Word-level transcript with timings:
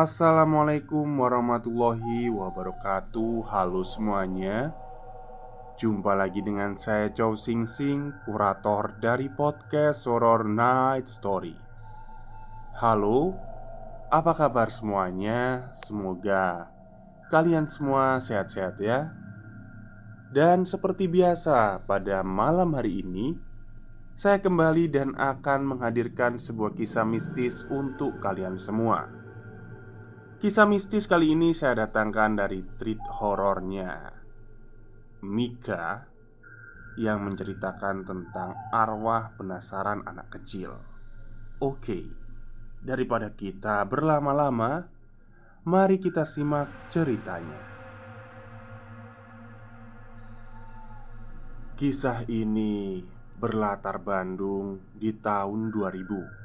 Assalamualaikum 0.00 1.04
warahmatullahi 1.04 2.32
wabarakatuh. 2.32 3.44
Halo 3.52 3.84
semuanya. 3.84 4.72
Jumpa 5.76 6.16
lagi 6.16 6.40
dengan 6.40 6.72
saya 6.80 7.12
Chow 7.12 7.36
Sing 7.36 7.68
Sing 7.68 8.08
Kurator 8.24 8.96
dari 8.96 9.28
podcast 9.28 10.08
Horror 10.08 10.48
Night 10.48 11.04
Story. 11.04 11.52
Halo 12.80 13.36
Apa 14.08 14.32
kabar 14.32 14.72
semuanya? 14.72 15.68
Semoga 15.76 16.72
kalian 17.28 17.68
semua 17.68 18.24
sehat-sehat 18.24 18.80
ya. 18.80 19.12
Dan 20.32 20.64
seperti 20.64 21.12
biasa 21.12 21.84
pada 21.84 22.24
malam 22.24 22.72
hari 22.72 23.04
ini 23.04 23.36
Saya 24.16 24.40
kembali 24.40 24.96
dan 24.96 25.12
akan 25.12 25.76
menghadirkan 25.76 26.40
sebuah 26.40 26.72
kisah 26.72 27.04
mistis 27.04 27.68
untuk 27.68 28.16
kalian 28.16 28.56
semua 28.56 29.19
Kisah 30.40 30.64
mistis 30.64 31.04
kali 31.04 31.36
ini 31.36 31.52
saya 31.52 31.84
datangkan 31.84 32.32
dari 32.32 32.64
treat 32.80 32.96
horornya 33.20 34.08
Mika 35.20 36.08
Yang 36.96 37.18
menceritakan 37.28 38.08
tentang 38.08 38.56
arwah 38.72 39.36
penasaran 39.36 40.00
anak 40.08 40.40
kecil. 40.40 40.80
Oke 41.60 42.08
Daripada 42.80 43.36
kita 43.36 43.84
berlama-lama 43.84 44.88
Mari 45.68 46.00
kita 46.00 46.24
simak 46.24 46.88
ceritanya. 46.88 47.60
Kisah 51.76 52.24
ini 52.32 53.04
berlatar 53.36 54.00
Bandung 54.00 54.88
di 54.96 55.12
tahun 55.20 55.68
2000 55.68 56.39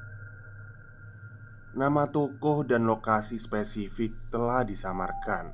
Nama 1.76 2.08
tokoh 2.08 2.64
dan 2.64 2.88
lokasi 2.88 3.36
spesifik 3.36 4.32
telah 4.32 4.64
disamarkan. 4.64 5.52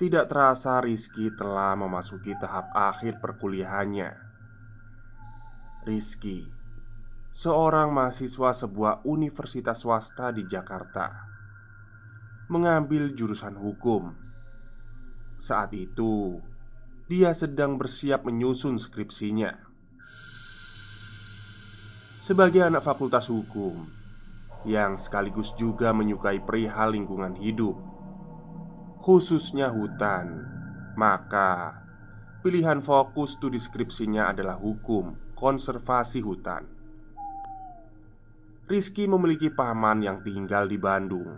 Tidak 0.00 0.24
terasa 0.32 0.80
Rizky 0.80 1.28
telah 1.36 1.76
memasuki 1.76 2.32
tahap 2.40 2.72
akhir 2.72 3.20
perkuliahannya. 3.20 4.16
Rizky, 5.84 6.48
seorang 7.28 7.92
mahasiswa 7.92 8.64
sebuah 8.64 9.04
universitas 9.04 9.84
swasta 9.84 10.32
di 10.32 10.48
Jakarta, 10.48 11.12
mengambil 12.48 13.12
jurusan 13.12 13.60
hukum. 13.60 14.16
Saat 15.36 15.76
itu, 15.76 16.40
dia 17.12 17.36
sedang 17.36 17.76
bersiap 17.76 18.24
menyusun 18.24 18.80
skripsinya 18.80 19.65
sebagai 22.26 22.58
anak 22.58 22.82
fakultas 22.82 23.30
hukum 23.30 23.86
yang 24.66 24.98
sekaligus 24.98 25.54
juga 25.54 25.94
menyukai 25.94 26.42
perihal 26.42 26.90
lingkungan 26.90 27.38
hidup, 27.38 27.78
khususnya 28.98 29.70
hutan, 29.70 30.42
maka 30.98 31.78
pilihan 32.42 32.82
fokus 32.82 33.38
studi 33.38 33.62
skripsinya 33.62 34.34
adalah 34.34 34.58
hukum 34.58 35.14
konservasi 35.38 36.18
hutan. 36.18 36.66
Rizky 38.66 39.06
memiliki 39.06 39.46
paman 39.46 40.02
yang 40.02 40.18
tinggal 40.26 40.66
di 40.66 40.82
Bandung, 40.82 41.30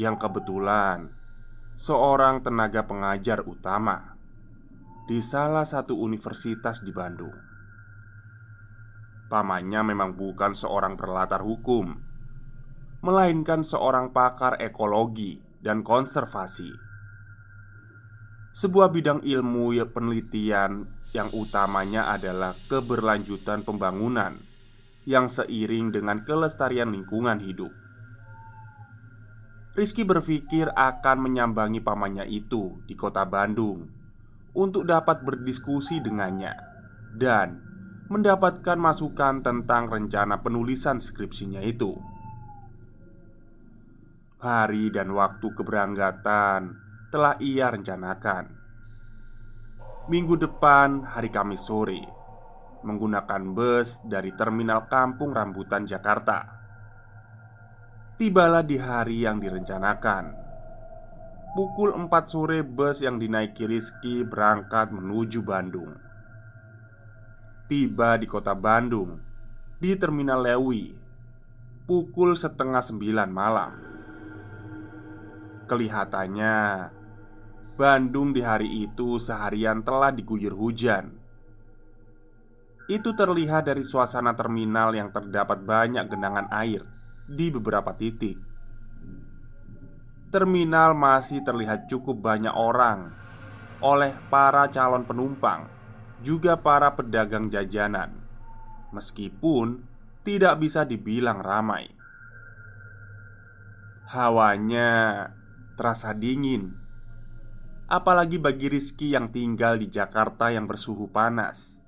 yang 0.00 0.16
kebetulan 0.16 1.12
seorang 1.76 2.40
tenaga 2.40 2.80
pengajar 2.88 3.44
utama 3.44 4.16
di 5.04 5.20
salah 5.20 5.68
satu 5.68 6.00
universitas 6.00 6.80
di 6.80 6.96
Bandung. 6.96 7.55
Pamannya 9.26 9.82
memang 9.90 10.14
bukan 10.14 10.54
seorang 10.54 10.94
berlatar 10.94 11.42
hukum 11.42 11.98
Melainkan 13.02 13.66
seorang 13.66 14.14
pakar 14.14 14.58
ekologi 14.62 15.42
dan 15.58 15.82
konservasi. 15.82 16.70
Sebuah 18.54 18.88
bidang 18.94 19.26
ilmu 19.26 19.74
ya, 19.74 19.84
penelitian 19.90 20.86
yang 21.10 21.28
utamanya 21.34 22.06
adalah 22.08 22.54
keberlanjutan 22.70 23.66
pembangunan 23.66 24.38
Yang 25.02 25.42
seiring 25.42 25.90
dengan 25.90 26.22
kelestarian 26.22 26.94
lingkungan 26.94 27.42
hidup. 27.42 27.74
Rizky 29.76 30.06
berpikir 30.06 30.72
akan 30.72 31.18
menyambangi 31.20 31.82
pamannya 31.82 32.24
itu 32.30 32.80
di 32.88 32.94
kota 32.96 33.28
Bandung 33.28 33.90
Untuk 34.56 34.88
dapat 34.88 35.20
berdiskusi 35.20 36.00
dengannya 36.00 36.56
Dan 37.12 37.65
mendapatkan 38.06 38.78
masukan 38.78 39.42
tentang 39.42 39.90
rencana 39.90 40.38
penulisan 40.38 41.02
skripsinya 41.02 41.58
itu. 41.58 41.90
Hari 44.38 44.94
dan 44.94 45.10
waktu 45.10 45.46
keberangkatan 45.50 46.60
telah 47.10 47.34
ia 47.42 47.66
rencanakan. 47.66 48.54
Minggu 50.06 50.38
depan, 50.38 51.02
hari 51.02 51.34
Kamis 51.34 51.66
sore, 51.66 51.98
menggunakan 52.86 53.42
bus 53.50 53.98
dari 54.06 54.30
Terminal 54.38 54.86
Kampung 54.86 55.34
Rambutan, 55.34 55.82
Jakarta. 55.82 56.46
Tibalah 58.14 58.62
di 58.62 58.78
hari 58.78 59.26
yang 59.26 59.42
direncanakan. 59.42 60.46
Pukul 61.58 61.90
4 61.90 62.06
sore 62.30 62.62
bus 62.62 63.02
yang 63.02 63.18
dinaiki 63.18 63.66
Rizky 63.66 64.22
berangkat 64.22 64.94
menuju 64.94 65.42
Bandung 65.42 66.05
Tiba 67.66 68.14
di 68.14 68.30
kota 68.30 68.54
Bandung 68.54 69.18
Di 69.82 69.98
Terminal 69.98 70.38
Lewi 70.38 70.94
Pukul 71.82 72.38
setengah 72.38 72.78
sembilan 72.78 73.26
malam. 73.26 73.72
Kelihatannya 75.66 76.58
Bandung 77.74 78.30
di 78.30 78.38
hari 78.38 78.86
itu 78.86 79.18
seharian 79.18 79.82
telah 79.82 80.14
diguyur 80.14 80.54
hujan. 80.54 81.10
Itu 82.86 83.18
terlihat 83.18 83.66
dari 83.66 83.82
suasana 83.82 84.38
terminal 84.38 84.94
yang 84.94 85.10
terdapat 85.10 85.66
banyak 85.66 86.06
genangan 86.06 86.46
air 86.54 86.86
Di 87.26 87.50
beberapa 87.50 87.90
titik. 87.98 88.38
Terminal 90.30 90.94
masih 90.94 91.42
terlihat 91.42 91.90
cukup 91.90 92.22
banyak 92.22 92.54
orang 92.54 93.10
Oleh 93.82 94.14
para 94.30 94.70
calon 94.70 95.02
penumpang 95.02 95.75
juga 96.24 96.56
para 96.56 96.92
pedagang 96.96 97.52
jajanan, 97.52 98.12
meskipun 98.92 99.84
tidak 100.24 100.60
bisa 100.60 100.82
dibilang 100.82 101.40
ramai. 101.44 101.92
Hawanya 104.06 105.28
terasa 105.74 106.14
dingin, 106.14 106.72
apalagi 107.86 108.38
bagi 108.38 108.70
Rizky 108.70 109.14
yang 109.14 109.30
tinggal 109.30 109.78
di 109.78 109.90
Jakarta 109.90 110.50
yang 110.50 110.66
bersuhu 110.66 111.10
panas. 111.10 111.78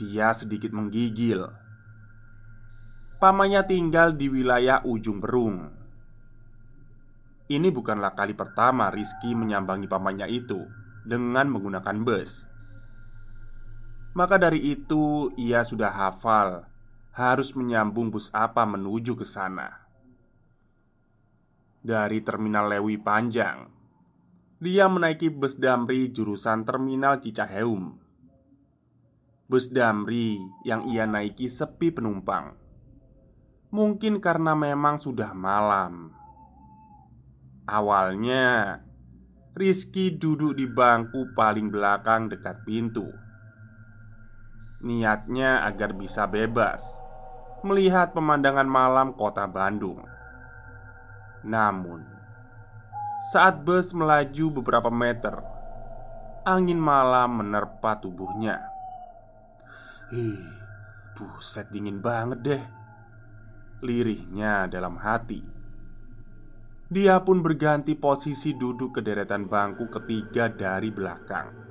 Dia 0.00 0.34
sedikit 0.34 0.74
menggigil. 0.74 1.46
Pamannya 3.22 3.62
tinggal 3.64 4.18
di 4.18 4.26
wilayah 4.26 4.82
Ujung 4.82 5.22
Berung. 5.22 5.70
Ini 7.46 7.68
bukanlah 7.70 8.16
kali 8.16 8.34
pertama 8.34 8.90
Rizky 8.90 9.36
menyambangi 9.36 9.86
pamannya 9.86 10.26
itu 10.26 10.66
dengan 11.06 11.46
menggunakan 11.52 12.02
bus. 12.02 12.51
Maka 14.12 14.36
dari 14.36 14.76
itu, 14.76 15.32
ia 15.40 15.64
sudah 15.64 15.88
hafal 15.88 16.68
harus 17.12 17.52
menyambung 17.52 18.08
bus 18.08 18.32
apa 18.32 18.64
menuju 18.64 19.16
ke 19.16 19.24
sana. 19.24 19.84
Dari 21.80 22.20
terminal 22.24 22.72
Lewi 22.72 22.96
Panjang, 23.00 23.68
dia 24.62 24.88
menaiki 24.88 25.28
bus 25.28 25.58
Damri 25.58 26.08
jurusan 26.12 26.64
terminal 26.64 27.20
Cicaheum. 27.20 27.98
Bus 29.50 29.68
Damri 29.68 30.40
yang 30.64 30.88
ia 30.88 31.04
naiki 31.04 31.50
sepi 31.50 31.92
penumpang. 31.92 32.56
Mungkin 33.72 34.20
karena 34.20 34.52
memang 34.52 35.00
sudah 35.00 35.32
malam. 35.32 36.12
Awalnya, 37.68 38.80
Rizky 39.52 40.16
duduk 40.16 40.56
di 40.56 40.64
bangku 40.64 41.36
paling 41.36 41.68
belakang 41.68 42.32
dekat 42.32 42.64
pintu. 42.64 43.21
Niatnya 44.82 45.62
agar 45.62 45.94
bisa 45.94 46.26
bebas 46.26 46.98
melihat 47.62 48.10
pemandangan 48.10 48.66
malam 48.66 49.14
kota 49.14 49.46
Bandung. 49.46 50.02
Namun, 51.46 52.02
saat 53.30 53.62
bus 53.62 53.94
melaju 53.94 54.58
beberapa 54.58 54.90
meter, 54.90 55.38
angin 56.42 56.82
malam 56.82 57.38
menerpa 57.38 58.02
tubuhnya. 58.02 58.58
Ih, 60.10 60.42
buset 61.14 61.70
dingin 61.70 62.02
banget 62.02 62.38
deh. 62.42 62.62
Lirihnya 63.86 64.66
dalam 64.66 64.98
hati. 64.98 65.42
Dia 66.92 67.22
pun 67.22 67.40
berganti 67.40 67.94
posisi 67.94 68.58
duduk 68.58 68.98
ke 68.98 69.00
deretan 69.00 69.46
bangku 69.46 69.86
ketiga 69.88 70.50
dari 70.50 70.90
belakang. 70.90 71.61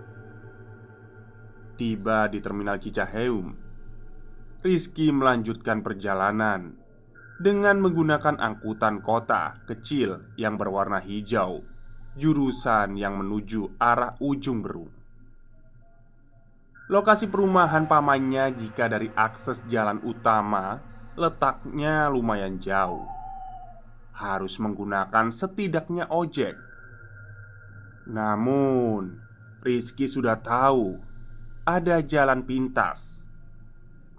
Tiba 1.82 2.30
di 2.30 2.38
terminal 2.46 2.78
Cicaheum, 2.78 3.58
Rizky 4.62 5.10
melanjutkan 5.10 5.82
perjalanan 5.82 6.78
dengan 7.42 7.82
menggunakan 7.82 8.38
angkutan 8.38 9.02
kota 9.02 9.58
kecil 9.66 10.30
yang 10.38 10.62
berwarna 10.62 11.02
hijau, 11.02 11.66
jurusan 12.14 13.02
yang 13.02 13.18
menuju 13.18 13.82
arah 13.82 14.14
ujung 14.22 14.62
Berung. 14.62 14.94
Lokasi 16.86 17.26
perumahan 17.26 17.90
pamannya 17.90 18.54
jika 18.62 18.86
dari 18.86 19.10
akses 19.18 19.66
jalan 19.66 20.06
utama 20.06 20.78
letaknya 21.18 22.14
lumayan 22.14 22.62
jauh. 22.62 23.10
Harus 24.14 24.62
menggunakan 24.62 25.34
setidaknya 25.34 26.14
ojek. 26.14 26.54
Namun, 28.06 29.18
Rizky 29.66 30.06
sudah 30.06 30.38
tahu 30.38 31.10
ada 31.72 32.04
jalan 32.04 32.44
pintas 32.44 33.24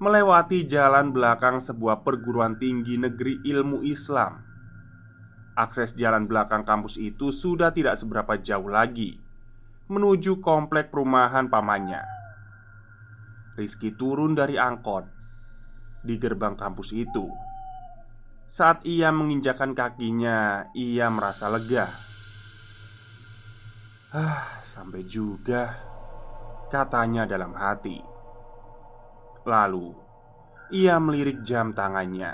melewati 0.01 0.65
jalan 0.65 1.13
belakang 1.13 1.61
sebuah 1.61 2.01
perguruan 2.01 2.57
tinggi 2.57 2.97
negeri 2.97 3.45
ilmu 3.45 3.85
Islam. 3.85 4.41
Akses 5.53 5.93
jalan 5.95 6.25
belakang 6.25 6.65
kampus 6.65 6.97
itu 6.97 7.29
sudah 7.29 7.77
tidak 7.77 8.01
seberapa 8.01 8.41
jauh 8.41 8.73
lagi 8.73 9.21
menuju 9.93 10.41
komplek 10.41 10.89
perumahan 10.89 11.53
pamannya. 11.53 12.01
Rizky 13.53 13.93
turun 13.93 14.33
dari 14.33 14.57
angkot 14.57 15.05
di 16.01 16.17
gerbang 16.17 16.57
kampus 16.57 16.97
itu. 16.97 17.29
Saat 18.49 18.89
ia 18.89 19.13
menginjakan 19.13 19.77
kakinya, 19.77 20.73
ia 20.73 21.13
merasa 21.13 21.53
lega. 21.53 21.93
Ah, 24.11 24.61
sampai 24.65 25.05
juga, 25.05 25.92
katanya 26.73 27.29
dalam 27.29 27.53
hati. 27.53 28.01
Lalu 29.45 29.93
ia 30.73 30.97
melirik 30.97 31.45
jam 31.45 31.77
tangannya. 31.77 32.33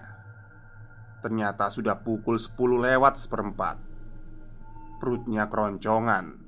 Ternyata 1.19 1.67
sudah 1.75 1.99
pukul 1.99 2.39
10 2.39 2.55
lewat 2.79 3.19
seperempat. 3.19 3.77
Perutnya 5.03 5.51
keroncongan. 5.51 6.39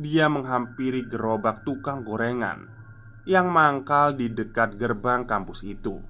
Dia 0.00 0.32
menghampiri 0.32 1.04
gerobak 1.04 1.68
tukang 1.68 2.00
gorengan 2.00 2.64
Yang 3.28 3.46
mangkal 3.52 4.16
di 4.16 4.32
dekat 4.32 4.80
gerbang 4.80 5.28
kampus 5.28 5.60
itu. 5.68 6.00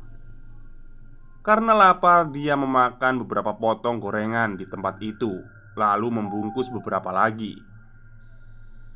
Karena 1.42 1.74
lapar 1.74 2.30
dia 2.30 2.54
memakan 2.54 3.26
beberapa 3.26 3.58
potong 3.58 3.98
gorengan 3.98 4.54
di 4.54 4.70
tempat 4.70 5.02
itu 5.02 5.42
Lalu 5.74 6.08
membungkus 6.14 6.70
beberapa 6.70 7.10
lagi. 7.10 7.58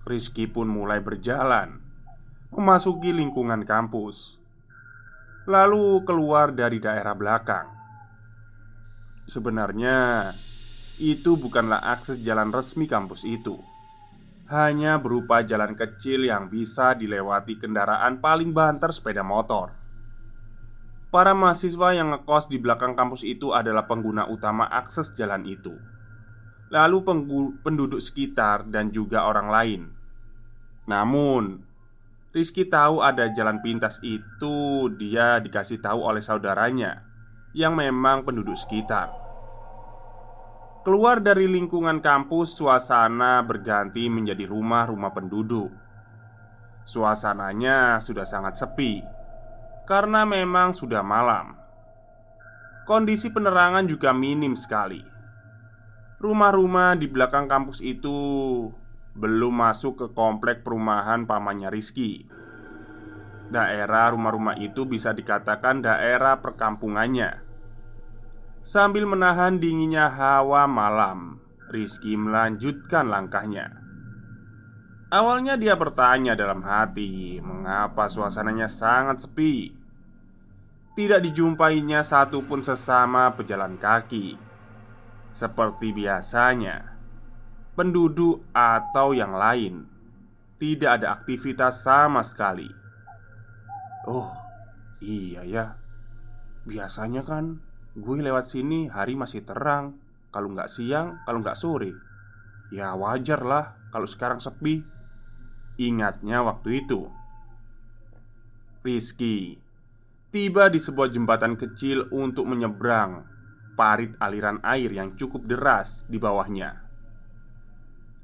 Rizky 0.07 0.47
pun 0.47 0.71
mulai 0.71 1.03
berjalan 1.03 1.86
Memasuki 2.57 3.13
lingkungan 3.13 3.69
kampus 3.69 4.41
lalu 5.45 6.03
keluar 6.03 6.51
dari 6.51 6.83
daerah 6.83 7.13
belakang. 7.13 7.69
Sebenarnya, 9.29 10.33
itu 10.97 11.37
bukanlah 11.37 11.85
akses 11.85 12.19
jalan 12.25 12.51
resmi 12.51 12.89
kampus 12.89 13.23
itu, 13.29 13.61
hanya 14.49 14.97
berupa 14.97 15.45
jalan 15.45 15.77
kecil 15.77 16.27
yang 16.27 16.49
bisa 16.49 16.97
dilewati 16.97 17.61
kendaraan 17.61 18.25
paling 18.25 18.57
banter 18.57 18.89
sepeda 18.89 19.23
motor. 19.23 19.77
Para 21.13 21.37
mahasiswa 21.37 21.93
yang 21.93 22.11
ngekos 22.17 22.51
di 22.51 22.59
belakang 22.59 22.97
kampus 22.99 23.23
itu 23.23 23.53
adalah 23.53 23.85
pengguna 23.85 24.27
utama 24.33 24.67
akses 24.67 25.15
jalan 25.15 25.47
itu, 25.47 25.77
lalu 26.73 27.05
penduduk 27.61 28.03
sekitar, 28.03 28.67
dan 28.67 28.91
juga 28.91 29.29
orang 29.29 29.49
lain. 29.53 29.83
Namun, 30.87 31.66
Rizky 32.37 32.69
tahu 32.69 33.01
ada 33.01 33.33
jalan 33.33 33.65
pintas 33.65 33.97
itu 34.05 34.93
dia 35.01 35.41
dikasih 35.41 35.81
tahu 35.81 36.05
oleh 36.05 36.21
saudaranya 36.21 37.01
yang 37.57 37.73
memang 37.73 38.29
penduduk 38.29 38.53
sekitar. 38.61 39.09
Keluar 40.85 41.25
dari 41.25 41.49
lingkungan 41.49 42.05
kampus, 42.05 42.61
suasana 42.61 43.41
berganti 43.41 44.13
menjadi 44.13 44.45
rumah-rumah 44.53 45.17
penduduk. 45.17 45.73
Suasananya 46.85 48.05
sudah 48.05 48.29
sangat 48.29 48.61
sepi 48.61 49.01
karena 49.89 50.29
memang 50.29 50.77
sudah 50.77 51.01
malam. 51.01 51.57
Kondisi 52.85 53.33
penerangan 53.33 53.89
juga 53.89 54.13
minim 54.13 54.53
sekali. 54.53 55.01
Rumah-rumah 56.21 57.01
di 57.01 57.09
belakang 57.09 57.49
kampus 57.49 57.81
itu 57.81 58.13
belum 59.17 59.65
masuk 59.65 59.97
ke 59.97 60.07
komplek 60.13 60.61
perumahan 60.61 61.25
pamannya 61.25 61.73
Rizky. 61.73 62.29
Daerah 63.49 64.13
rumah-rumah 64.13 64.61
itu 64.61 64.85
bisa 64.85 65.17
dikatakan 65.17 65.81
daerah 65.81 66.39
perkampungannya. 66.45 67.41
Sambil 68.61 69.07
menahan 69.07 69.57
dinginnya 69.63 70.11
hawa 70.11 70.67
malam, 70.69 71.41
Rizky 71.71 72.19
melanjutkan 72.19 73.09
langkahnya. 73.09 73.87
Awalnya 75.07 75.55
dia 75.55 75.79
bertanya 75.79 76.35
dalam 76.35 76.67
hati, 76.67 77.39
mengapa 77.39 78.11
suasananya 78.11 78.67
sangat 78.67 79.23
sepi. 79.23 79.71
Tidak 80.99 81.23
dijumpainya 81.23 82.03
satupun 82.03 82.67
sesama 82.67 83.31
pejalan 83.39 83.79
kaki. 83.79 84.35
Seperti 85.31 85.95
biasanya, 85.95 86.96
penduduk, 87.77 88.43
atau 88.57 89.13
yang 89.13 89.37
lain. 89.37 89.85
Tidak 90.57 90.89
ada 90.89 91.21
aktivitas 91.21 91.85
sama 91.85 92.25
sekali. 92.25 92.67
Oh, 94.09 94.33
iya 95.05 95.45
ya. 95.45 95.77
Biasanya 96.65 97.21
kan 97.23 97.61
gue 97.93 98.17
lewat 98.25 98.49
sini 98.49 98.89
hari 98.89 99.13
masih 99.15 99.45
terang. 99.45 100.01
Kalau 100.33 100.49
nggak 100.53 100.73
siang, 100.73 101.21
kalau 101.29 101.45
nggak 101.45 101.61
sore. 101.61 101.93
Ya 102.73 102.97
wajar 102.97 103.45
lah 103.45 103.77
kalau 103.93 104.09
sekarang 104.09 104.41
sepi. 104.41 104.81
Ingatnya 105.77 106.41
waktu 106.41 106.89
itu. 106.89 107.13
Rizky 108.81 109.67
tiba 110.37 110.69
di 110.69 110.77
sebuah 110.77 111.09
jembatan 111.09 111.57
kecil 111.57 112.13
untuk 112.13 112.45
menyeberang 112.45 113.25
parit 113.73 114.13
aliran 114.21 114.61
air 114.61 114.93
yang 114.93 115.17
cukup 115.17 115.49
deras 115.49 116.05
di 116.13 116.21
bawahnya. 116.21 116.86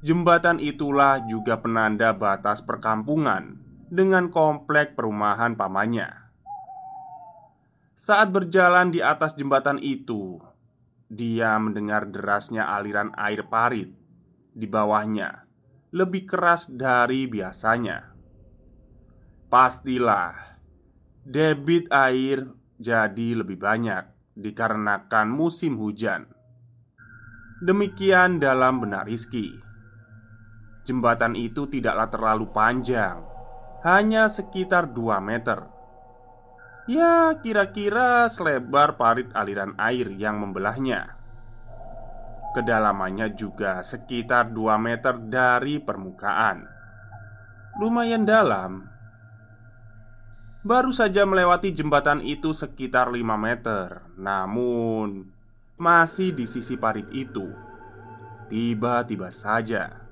Jembatan 0.03 0.59
itulah 0.59 1.23
juga 1.23 1.63
penanda 1.63 2.11
batas 2.11 2.59
perkampungan 2.59 3.55
dengan 3.87 4.27
komplek 4.27 4.99
perumahan 4.99 5.55
pamannya. 5.55 6.11
Saat 7.95 8.35
berjalan 8.35 8.91
di 8.91 8.99
atas 8.99 9.31
jembatan 9.39 9.79
itu, 9.79 10.43
dia 11.07 11.55
mendengar 11.55 12.03
derasnya 12.03 12.67
aliran 12.67 13.15
air 13.15 13.47
parit 13.47 13.95
di 14.51 14.67
bawahnya 14.67 15.47
lebih 15.93 16.27
keras 16.27 16.67
dari 16.67 17.29
biasanya. 17.29 18.11
Pastilah 19.47 20.59
debit 21.23 21.87
air 21.93 22.49
jadi 22.75 23.39
lebih 23.39 23.61
banyak 23.61 24.35
dikarenakan 24.35 25.29
musim 25.29 25.77
hujan. 25.77 26.27
Demikian 27.63 28.41
dalam 28.41 28.81
benak 28.81 29.07
Rizky. 29.07 29.71
Jembatan 30.83 31.39
itu 31.39 31.63
tidaklah 31.71 32.11
terlalu 32.11 32.51
panjang 32.51 33.23
Hanya 33.83 34.27
sekitar 34.27 34.91
2 34.91 35.19
meter. 35.19 35.67
Ya 36.87 37.31
kira-kira 37.39 38.27
selebar 38.27 38.99
parit 38.99 39.31
aliran 39.31 39.75
air 39.79 40.11
yang 40.11 40.39
membelahnya. 40.39 41.15
Kedalamannya 42.55 43.35
juga 43.35 43.79
sekitar 43.83 44.51
2 44.51 44.75
meter 44.79 45.15
dari 45.19 45.79
permukaan. 45.79 46.67
Lumayan 47.79 48.27
dalam. 48.27 48.87
Baru 50.63 50.95
saja 50.95 51.27
melewati 51.27 51.75
jembatan 51.75 52.23
itu 52.23 52.55
sekitar 52.55 53.11
5 53.11 53.19
meter 53.35 53.99
Namun 54.15 55.27
Masih 55.75 56.31
di 56.31 56.47
sisi 56.47 56.79
parit 56.79 57.11
itu. 57.11 57.51
Tiba-tiba 58.47 59.27
saja 59.27 60.02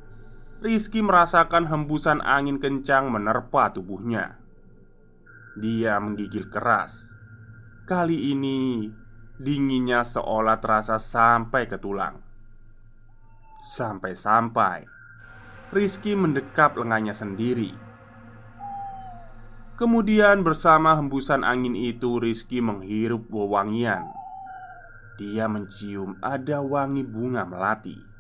Rizky 0.62 1.02
merasakan 1.02 1.74
hembusan 1.74 2.22
angin 2.22 2.62
kencang 2.62 3.10
menerpa 3.10 3.74
tubuhnya. 3.74 4.38
Dia 5.58 5.98
menggigil 5.98 6.54
keras. 6.54 7.10
Kali 7.90 8.30
ini 8.30 8.86
Dinginnya 9.42 10.06
seolah 10.06 10.62
terasa 10.62 11.02
sampai 11.02 11.66
ke 11.66 11.82
tulang. 11.82 12.22
Sampai-sampai 13.66 14.86
Rizky 15.74 16.14
mendekap 16.14 16.78
lengannya 16.78 17.18
sendiri. 17.18 17.74
Kemudian 19.82 20.46
bersama 20.46 20.94
hembusan 20.94 21.42
angin 21.42 21.74
itu 21.74 22.22
Rizky 22.22 22.62
menghirup 22.62 23.34
wewangian. 23.34 24.06
Dia 25.18 25.50
mencium 25.50 26.22
ada 26.22 26.62
wangi 26.62 27.02
bunga 27.02 27.50
melati 27.50 28.11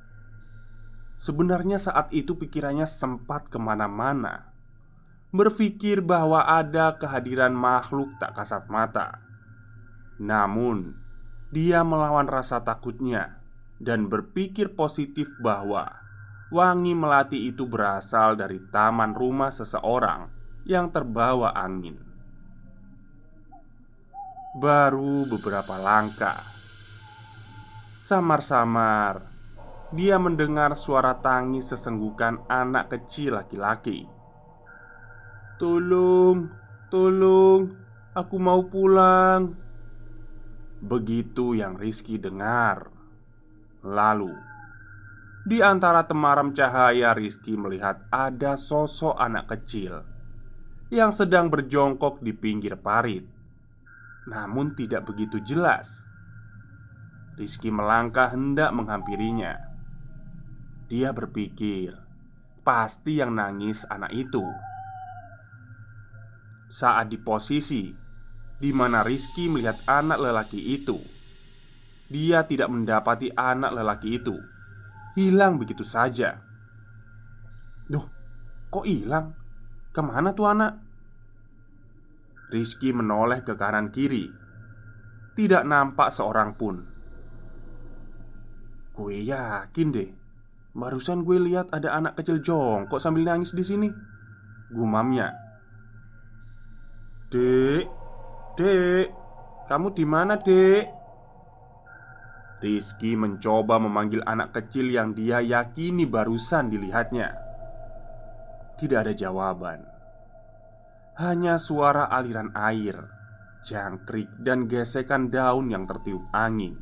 Sebenarnya 1.21 1.77
saat 1.77 2.09
itu 2.09 2.33
pikirannya 2.33 2.89
sempat 2.89 3.45
ke 3.53 3.61
mana-mana. 3.61 4.49
Berpikir 5.29 6.01
bahwa 6.01 6.41
ada 6.49 6.97
kehadiran 6.97 7.53
makhluk 7.53 8.09
tak 8.17 8.33
kasat 8.41 8.65
mata. 8.73 9.21
Namun 10.17 10.97
Dia 11.51 11.83
melawan 11.83 12.31
rasa 12.31 12.63
takutnya 12.63 13.43
dan 13.75 14.07
berpikir 14.07 14.71
positif 14.71 15.27
bahwa 15.43 15.99
wangi 16.47 16.95
melati 16.95 17.51
itu 17.51 17.67
berasal 17.67 18.39
dari 18.39 18.55
taman 18.71 19.11
rumah 19.11 19.51
seseorang 19.51 20.31
yang 20.63 20.87
terbawa 20.95 21.51
angin. 21.51 21.99
Baru 24.55 25.27
beberapa 25.27 25.75
langkah, 25.75 26.39
samar-samar 27.99 29.30
dia 29.91 30.15
mendengar 30.15 30.71
suara 30.79 31.19
tangis 31.19 31.67
sesenggukan 31.67 32.47
anak 32.47 32.95
kecil 32.95 33.35
laki-laki. 33.35 34.07
"Tolong, 35.59 36.47
tolong, 36.87 37.75
aku 38.15 38.35
mau 38.39 38.63
pulang." 38.67 39.55
Begitu 40.81 41.59
yang 41.59 41.77
Rizky 41.77 42.17
dengar. 42.17 42.89
Lalu, 43.85 44.33
di 45.41 45.57
antara 45.57 46.05
temaram 46.05 46.53
cahaya 46.53 47.17
Rizky 47.17 47.57
melihat 47.57 48.05
ada 48.13 48.53
sosok 48.53 49.17
anak 49.17 49.49
kecil 49.49 50.05
Yang 50.93 51.25
sedang 51.25 51.49
berjongkok 51.49 52.21
di 52.21 52.29
pinggir 52.29 52.77
parit 52.77 53.25
Namun 54.29 54.77
tidak 54.77 55.09
begitu 55.09 55.41
jelas 55.41 56.05
Rizky 57.41 57.73
melangkah 57.73 58.29
hendak 58.29 58.69
menghampirinya 58.69 59.70
Dia 60.91 61.15
berpikir 61.15 61.95
Pasti 62.67 63.23
yang 63.23 63.39
nangis 63.39 63.87
anak 63.87 64.11
itu. 64.11 64.43
Saat 66.67 67.07
di 67.07 67.17
posisi 67.17 67.95
di 68.59 68.69
mana 68.75 68.99
Rizky 68.99 69.47
melihat 69.47 69.79
anak 69.87 70.19
lelaki 70.19 70.59
itu 70.75 70.99
dia 72.11 72.43
tidak 72.43 72.67
mendapati 72.67 73.31
anak 73.31 73.71
lelaki 73.71 74.19
itu. 74.19 74.35
Hilang 75.15 75.55
begitu 75.55 75.87
saja. 75.87 76.43
Duh, 77.87 78.03
kok 78.67 78.83
hilang? 78.83 79.31
Ke 79.95 80.03
mana 80.03 80.35
tuh 80.35 80.51
anak? 80.51 80.75
Rizky 82.51 82.91
menoleh 82.91 83.47
ke 83.47 83.55
kanan 83.55 83.95
kiri. 83.95 84.27
Tidak 85.39 85.63
nampak 85.63 86.11
seorang 86.11 86.51
pun. 86.59 86.83
Gue 88.91 89.23
yakin 89.23 89.89
deh 89.95 90.20
Barusan 90.71 91.27
gue 91.27 91.35
lihat 91.35 91.67
ada 91.75 91.99
anak 91.99 92.15
kecil 92.19 92.39
jongkok 92.39 93.03
sambil 93.03 93.27
nangis 93.27 93.51
di 93.51 93.63
sini. 93.63 93.89
Gumamnya. 94.71 95.35
Dek, 97.31 97.87
dek, 98.55 99.07
kamu 99.67 99.87
di 99.95 100.05
mana, 100.07 100.35
dek? 100.39 100.83
Rizky 102.61 103.17
mencoba 103.17 103.81
memanggil 103.81 104.21
anak 104.21 104.53
kecil 104.53 104.93
yang 104.93 105.17
dia 105.17 105.41
yakini 105.41 106.05
barusan 106.05 106.69
dilihatnya. 106.69 107.33
Tidak 108.77 108.99
ada 108.99 109.13
jawaban, 109.15 109.81
hanya 111.17 111.55
suara 111.55 112.11
aliran 112.11 112.51
air, 112.51 112.99
jangkrik, 113.63 114.29
dan 114.43 114.67
gesekan 114.67 115.31
daun 115.31 115.71
yang 115.71 115.87
tertiup 115.87 116.21
angin. 116.35 116.77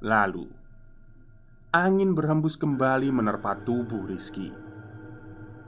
Lalu, 0.00 0.48
angin 1.76 2.16
berhembus 2.16 2.56
kembali 2.56 3.12
menerpa 3.12 3.52
tubuh 3.60 4.08
Rizky, 4.08 4.48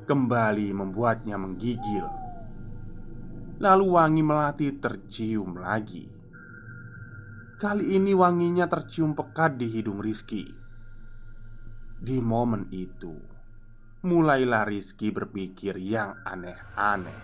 kembali 0.08 0.72
membuatnya 0.72 1.36
menggigil. 1.36 2.08
Lalu 3.60 3.86
wangi 3.92 4.22
melati 4.24 4.72
tercium 4.80 5.60
lagi. 5.60 6.08
Kali 7.58 7.98
ini 7.98 8.14
wanginya 8.16 8.70
tercium 8.70 9.18
pekat 9.18 9.58
di 9.58 9.66
hidung 9.66 9.98
Rizky 9.98 10.46
Di 11.98 12.22
momen 12.22 12.70
itu 12.70 13.18
Mulailah 14.06 14.62
Rizky 14.62 15.10
berpikir 15.10 15.74
yang 15.74 16.22
aneh-aneh 16.22 17.18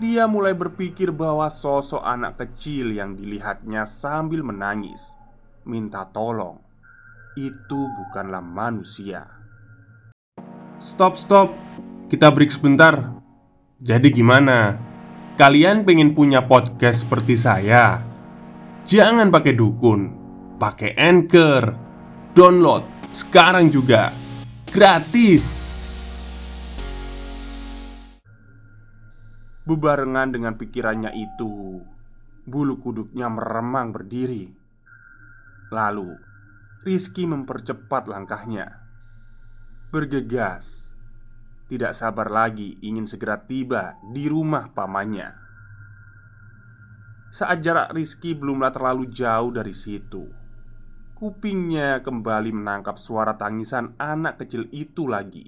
Dia 0.00 0.24
mulai 0.24 0.56
berpikir 0.56 1.12
bahwa 1.12 1.52
sosok 1.52 2.00
anak 2.00 2.40
kecil 2.40 2.96
yang 2.96 3.12
dilihatnya 3.12 3.84
sambil 3.84 4.40
menangis 4.40 5.12
Minta 5.68 6.08
tolong 6.08 6.67
Itu 7.38 7.86
bukanlah 7.86 8.42
manusia 8.42 9.22
Stop, 10.82 11.14
stop 11.14 11.54
Kita 12.10 12.34
break 12.34 12.50
sebentar 12.50 13.22
Jadi 13.78 14.10
gimana? 14.10 14.74
Kalian 15.38 15.86
pengen 15.86 16.18
punya 16.18 16.42
podcast 16.50 17.06
seperti 17.06 17.38
saya? 17.38 18.02
Jangan 18.82 19.30
pakai 19.30 19.54
dukun, 19.54 20.10
pakai 20.58 20.98
anchor. 20.98 21.78
Download 22.34 22.82
sekarang 23.14 23.70
juga 23.70 24.10
gratis. 24.74 25.62
Bebarengan 29.62 30.34
dengan 30.34 30.58
pikirannya 30.58 31.14
itu, 31.14 31.86
bulu 32.48 32.82
kuduknya 32.82 33.30
meremang 33.30 33.94
berdiri. 33.94 34.50
Lalu, 35.70 36.18
Rizky 36.86 37.26
mempercepat 37.26 38.06
langkahnya. 38.06 38.86
Bergegas, 39.90 40.94
tidak 41.66 41.92
sabar 41.96 42.30
lagi 42.30 42.78
ingin 42.84 43.10
segera 43.10 43.42
tiba 43.42 43.98
di 44.14 44.30
rumah 44.30 44.70
pamannya. 44.70 45.48
Saat 47.28 47.60
jarak 47.60 47.92
Rizky 47.92 48.32
belumlah 48.32 48.72
terlalu 48.72 49.12
jauh 49.12 49.52
dari 49.52 49.76
situ 49.76 50.24
Kupingnya 51.12 52.00
kembali 52.00 52.56
menangkap 52.56 52.96
suara 52.96 53.36
tangisan 53.36 53.92
anak 54.00 54.40
kecil 54.40 54.64
itu 54.72 55.04
lagi 55.04 55.44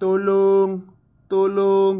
Tolong, 0.00 0.88
tolong 1.28 1.96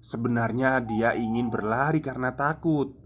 Sebenarnya 0.00 0.80
dia 0.80 1.12
ingin 1.12 1.52
berlari 1.52 2.00
karena 2.00 2.32
takut 2.32 3.01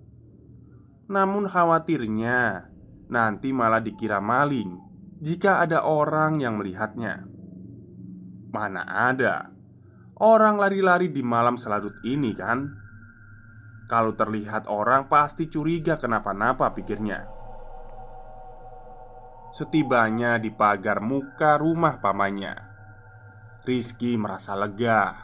Namun 1.06 1.46
khawatirnya 1.46 2.70
Nanti 3.06 3.54
malah 3.54 3.78
dikira 3.78 4.18
maling 4.18 4.82
Jika 5.22 5.62
ada 5.62 5.86
orang 5.86 6.42
yang 6.42 6.58
melihatnya. 6.60 7.24
Mana 8.52 8.84
ada? 8.84 9.50
Orang 10.16 10.56
lari-lari 10.56 11.12
di 11.12 11.20
malam 11.20 11.60
selarut 11.60 12.00
ini 12.04 12.32
kan? 12.32 12.72
Kalau 13.86 14.18
terlihat 14.18 14.66
orang 14.66 15.06
pasti 15.06 15.46
curiga 15.46 16.00
kenapa-napa 16.00 16.72
pikirnya. 16.74 17.36
Setibanya 19.54 20.36
di 20.42 20.50
pagar 20.52 21.00
muka 21.00 21.56
rumah 21.56 21.96
pamannya 22.02 22.52
Rizky 23.64 24.18
merasa 24.20 24.52
lega 24.52 25.16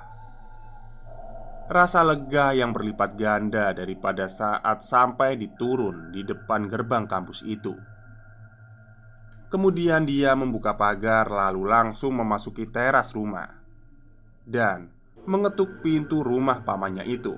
Rasa 1.73 2.05
lega 2.05 2.52
yang 2.52 2.76
berlipat 2.76 3.17
ganda 3.17 3.73
daripada 3.73 4.29
saat 4.29 4.85
sampai 4.85 5.41
diturun 5.41 6.12
di 6.12 6.21
depan 6.21 6.69
gerbang 6.69 7.09
kampus 7.09 7.41
itu 7.49 7.73
Kemudian 9.52 10.09
dia 10.09 10.33
membuka 10.33 10.73
pagar, 10.73 11.29
lalu 11.29 11.69
langsung 11.69 12.17
memasuki 12.17 12.64
teras 12.73 13.12
rumah 13.12 13.52
dan 14.49 14.88
mengetuk 15.29 15.85
pintu 15.85 16.25
rumah 16.25 16.64
pamannya 16.64 17.05
itu. 17.05 17.37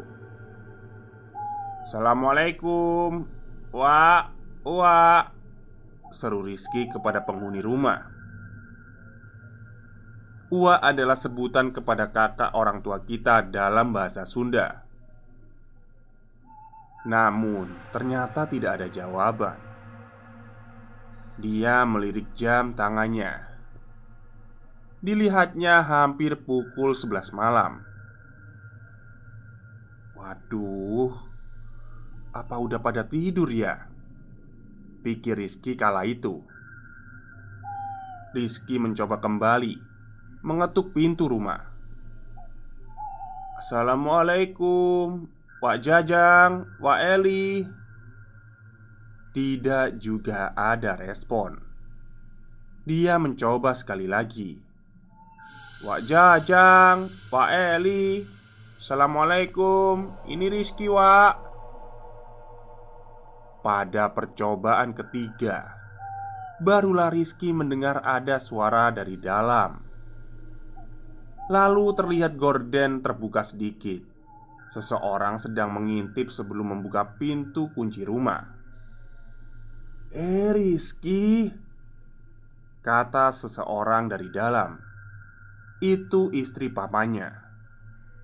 "Assalamualaikum, 1.83 3.26
Wak, 3.75 4.31
Wak," 4.62 5.25
seru 6.14 6.47
Rizky 6.47 6.87
kepada 6.87 7.26
penghuni 7.26 7.59
rumah. 7.59 8.13
Ua 10.55 10.79
adalah 10.79 11.19
sebutan 11.19 11.75
kepada 11.75 12.15
kakak 12.15 12.55
orang 12.55 12.79
tua 12.79 13.03
kita 13.03 13.43
dalam 13.43 13.91
bahasa 13.91 14.23
Sunda. 14.23 14.87
Namun, 17.11 17.75
ternyata 17.91 18.47
tidak 18.47 18.79
ada 18.79 18.87
jawaban. 18.87 19.59
Dia 21.43 21.83
melirik 21.83 22.31
jam 22.39 22.71
tangannya. 22.71 23.35
Dilihatnya 25.03 25.83
hampir 25.83 26.39
pukul 26.39 26.95
11 26.95 27.35
malam. 27.35 27.83
Waduh, 30.15 31.19
apa 32.31 32.55
udah 32.63 32.79
pada 32.79 33.03
tidur 33.03 33.51
ya? 33.51 33.91
Pikir 35.03 35.35
Rizky 35.35 35.75
kala 35.75 36.07
itu. 36.07 36.47
Rizky 38.31 38.79
mencoba 38.79 39.19
kembali 39.19 39.94
mengetuk 40.45 40.93
pintu 40.93 41.25
rumah. 41.25 41.73
"Assalamualaikum, 43.57 45.25
Pak 45.65 45.77
Jajang, 45.81 46.69
Pak 46.77 46.99
Eli." 47.01 47.65
Tidak 49.33 49.97
juga 49.97 50.53
ada 50.53 51.01
respon. 51.01 51.59
Dia 52.85 53.17
mencoba 53.17 53.73
sekali 53.73 54.05
lagi. 54.05 54.61
"Wak 55.81 56.01
Jajang, 56.05 57.09
Pak 57.33 57.49
Eli, 57.51 58.29
Assalamualaikum, 58.77 60.29
ini 60.29 60.53
Rizky, 60.53 60.93
Wak." 60.93 61.41
Pada 63.65 64.13
percobaan 64.13 64.93
ketiga, 64.93 65.73
barulah 66.61 67.09
Rizky 67.09 67.49
mendengar 67.57 68.05
ada 68.05 68.37
suara 68.37 68.93
dari 68.93 69.17
dalam. 69.17 69.81
Lalu 71.45 71.93
terlihat 71.93 72.41
gorden 72.41 73.05
terbuka 73.05 73.45
sedikit. 73.45 74.01
Seseorang 74.73 75.37
sedang 75.37 75.77
mengintip 75.77 76.33
sebelum 76.33 76.73
membuka 76.73 77.21
pintu 77.21 77.69
kunci 77.77 78.01
rumah. 78.01 78.49
"Eh, 80.09 80.57
Rizky," 80.57 81.53
kata 82.81 83.29
seseorang 83.29 84.09
dari 84.09 84.33
dalam. 84.33 84.81
Itu 85.85 86.33
istri 86.33 86.73
papanya. 86.73 87.29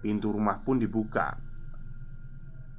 Pintu 0.01 0.33
rumah 0.33 0.65
pun 0.65 0.81
dibuka. 0.81 1.37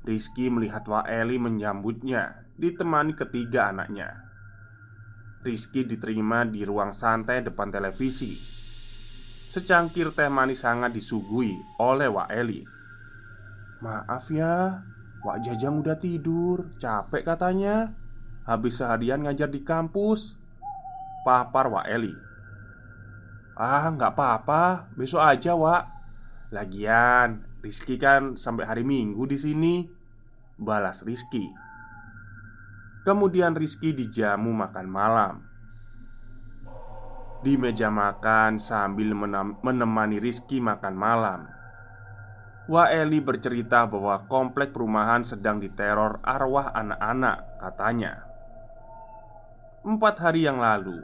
Rizky 0.01 0.50
melihat 0.50 0.89
Waeli 0.89 1.38
menyambutnya, 1.38 2.50
ditemani 2.57 3.13
ketiga 3.13 3.69
anaknya. 3.69 4.25
Rizky 5.45 5.86
diterima 5.86 6.50
di 6.50 6.65
ruang 6.65 6.98
santai 6.98 7.45
depan 7.45 7.69
televisi 7.69 8.60
Secangkir 9.51 10.15
teh 10.15 10.31
manis 10.31 10.63
sangat 10.63 10.96
disuguhi 10.96 11.60
oleh 11.75 12.08
Wak 12.08 12.31
Eli. 12.31 12.63
Maaf 13.84 14.31
ya, 14.31 14.79
Wak 15.20 15.43
Jajang 15.43 15.84
udah 15.84 16.00
tidur, 16.00 16.72
capek 16.79 17.27
katanya. 17.27 17.91
Habis 18.48 18.79
seharian 18.79 19.27
ngajar 19.27 19.51
di 19.51 19.60
kampus 19.60 20.39
Papar 21.27 21.67
Wak 21.67 21.84
Eli. 21.84 22.15
Ah, 23.60 23.91
nggak 23.91 24.15
apa-apa, 24.15 24.88
besok 24.96 25.20
aja 25.20 25.51
Wak. 25.51 25.83
Lagian, 26.55 27.44
Rizky 27.59 28.00
kan 28.00 28.40
sampai 28.40 28.64
hari 28.64 28.87
Minggu 28.87 29.27
di 29.27 29.35
sini. 29.35 29.83
Balas 30.55 31.03
Rizky. 31.03 31.51
Kemudian 33.03 33.51
Rizky 33.51 33.92
dijamu 33.92 34.55
makan 34.55 34.87
malam 34.87 35.50
di 37.41 37.57
meja 37.57 37.89
makan 37.89 38.61
sambil 38.61 39.17
menemani 39.65 40.21
Rizky 40.21 40.61
makan 40.61 40.93
malam. 40.93 41.41
Waeli 42.69 43.17
bercerita 43.17 43.89
bahwa 43.89 44.29
komplek 44.29 44.69
perumahan 44.69 45.25
sedang 45.25 45.57
diteror 45.57 46.21
arwah 46.21 46.69
anak-anak, 46.77 47.57
katanya. 47.57 48.13
Empat 49.81 50.21
hari 50.21 50.45
yang 50.45 50.61
lalu, 50.61 51.01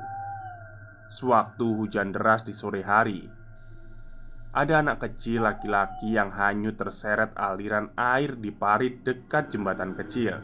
sewaktu 1.09 1.65
hujan 1.65 2.13
deras 2.13 2.45
di 2.45 2.53
sore 2.53 2.85
hari, 2.85 3.25
ada 4.53 4.85
anak 4.85 5.01
kecil 5.01 5.49
laki-laki 5.49 6.13
yang 6.13 6.29
hanyut 6.29 6.77
terseret 6.77 7.33
aliran 7.33 7.89
air 7.97 8.37
di 8.37 8.53
parit 8.53 9.01
dekat 9.01 9.49
jembatan 9.49 9.97
kecil. 9.97 10.37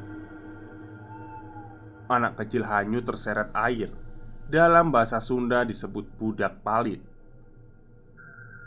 Anak 2.09 2.41
kecil 2.41 2.65
hanyut 2.65 3.05
terseret 3.05 3.53
air 3.53 4.02
dalam 4.47 4.91
bahasa 4.91 5.19
Sunda 5.23 5.63
disebut 5.63 6.07
budak 6.19 6.59
palit. 6.63 7.01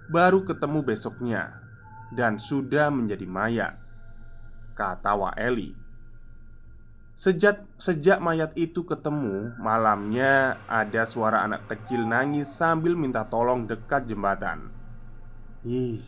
Baru 0.06 0.46
ketemu 0.46 0.86
besoknya 0.86 1.58
dan 2.14 2.38
sudah 2.38 2.92
menjadi 2.94 3.26
mayat, 3.26 3.74
kata 4.78 5.12
Waeli. 5.18 5.74
Sejak 7.16 7.64
sejak 7.80 8.20
mayat 8.20 8.52
itu 8.60 8.84
ketemu, 8.84 9.56
malamnya 9.56 10.60
ada 10.68 11.08
suara 11.08 11.48
anak 11.48 11.64
kecil 11.66 12.04
nangis 12.04 12.52
sambil 12.52 12.92
minta 12.92 13.24
tolong 13.24 13.64
dekat 13.64 14.04
jembatan. 14.04 14.68
Ih, 15.64 16.04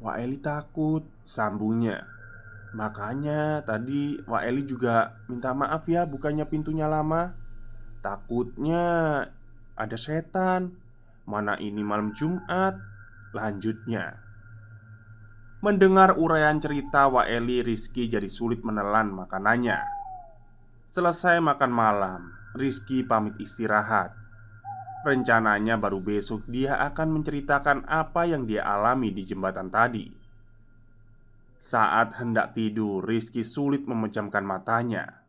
Waeli 0.00 0.40
takut, 0.40 1.04
sambungnya. 1.28 2.08
Makanya 2.72 3.60
tadi 3.62 4.16
Waeli 4.24 4.64
juga 4.64 5.20
minta 5.28 5.52
maaf 5.52 5.84
ya 5.84 6.08
bukannya 6.08 6.48
pintunya 6.48 6.88
lama. 6.88 7.36
Takutnya 8.02 8.84
ada 9.78 9.96
setan. 9.96 10.74
Mana 11.22 11.54
ini 11.62 11.86
malam 11.86 12.10
Jumat? 12.10 12.74
Lanjutnya. 13.30 14.18
Mendengar 15.62 16.18
uraian 16.18 16.58
cerita 16.58 17.06
Waeli 17.06 17.62
Rizky 17.62 18.10
jadi 18.10 18.26
sulit 18.26 18.66
menelan 18.66 19.14
makanannya 19.14 19.78
Selesai 20.90 21.38
makan 21.38 21.70
malam 21.70 22.34
Rizky 22.58 23.06
pamit 23.06 23.38
istirahat 23.38 24.10
Rencananya 25.06 25.78
baru 25.78 26.02
besok 26.02 26.50
dia 26.50 26.82
akan 26.82 27.14
menceritakan 27.14 27.86
apa 27.86 28.26
yang 28.26 28.42
dia 28.42 28.66
alami 28.66 29.14
di 29.14 29.22
jembatan 29.22 29.70
tadi 29.70 30.10
Saat 31.62 32.18
hendak 32.18 32.58
tidur 32.58 32.98
Rizky 32.98 33.46
sulit 33.46 33.86
memejamkan 33.86 34.42
matanya 34.42 35.21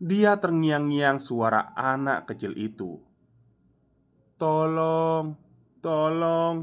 dia 0.00 0.40
terngiang-ngiang 0.40 1.20
suara 1.20 1.76
anak 1.76 2.32
kecil 2.32 2.56
itu. 2.56 2.96
Tolong, 4.40 5.36
tolong, 5.84 6.56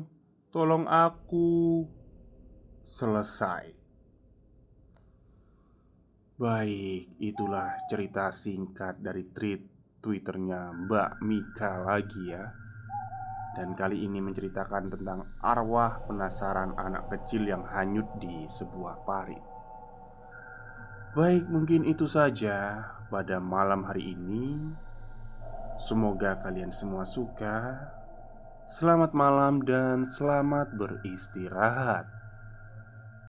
tolong 0.50 0.90
aku 0.90 1.86
Selesai. 2.88 3.76
Baik, 6.40 7.20
itulah 7.20 7.78
cerita 7.92 8.32
singkat 8.32 9.04
dari 9.04 9.28
tweet 9.30 9.62
Twitternya 10.00 10.72
Mbak 10.88 11.20
Mika 11.22 11.84
lagi 11.84 12.32
ya. 12.32 12.48
Dan 13.60 13.76
kali 13.76 14.08
ini 14.08 14.24
menceritakan 14.24 14.88
tentang 14.88 15.36
arwah 15.44 16.00
penasaran 16.08 16.80
anak 16.80 17.12
kecil 17.12 17.44
yang 17.44 17.68
hanyut 17.68 18.08
di 18.24 18.48
sebuah 18.48 19.04
parit 19.04 19.57
Baik, 21.18 21.50
mungkin 21.50 21.82
itu 21.82 22.06
saja 22.06 22.86
pada 23.10 23.42
malam 23.42 23.90
hari 23.90 24.14
ini. 24.14 24.54
Semoga 25.82 26.38
kalian 26.46 26.70
semua 26.70 27.10
suka. 27.10 27.90
Selamat 28.70 29.18
malam 29.18 29.66
dan 29.66 30.06
selamat 30.06 30.78
beristirahat. 30.78 32.06